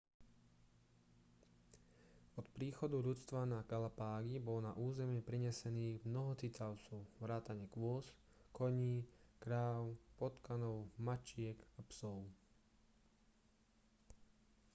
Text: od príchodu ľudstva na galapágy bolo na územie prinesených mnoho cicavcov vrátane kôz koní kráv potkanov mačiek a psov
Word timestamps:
od 2.39 2.45
príchodu 2.57 2.97
ľudstva 3.07 3.41
na 3.53 3.59
galapágy 3.71 4.35
bolo 4.47 4.61
na 4.73 4.73
územie 4.87 5.21
prinesených 5.29 5.97
mnoho 6.09 6.31
cicavcov 6.41 6.99
vrátane 7.23 7.65
kôz 7.75 8.05
koní 8.57 8.95
kráv 9.43 9.83
potkanov 10.19 10.77
mačiek 11.07 11.57
a 11.77 11.81
psov 11.89 12.19